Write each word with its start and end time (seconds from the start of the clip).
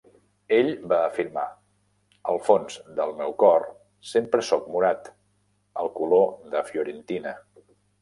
Ell 0.59 0.69
va 0.93 0.97
afirmar: 1.09 1.43
"Al 2.33 2.41
fons 2.49 2.79
del 3.01 3.15
meu 3.21 3.37
cor 3.45 3.69
sempre 4.15 4.49
sóc 4.51 4.69
morat", 4.79 5.15
el 5.85 5.97
color 6.03 6.29
de 6.57 6.69
Fiorentina. 6.75 7.41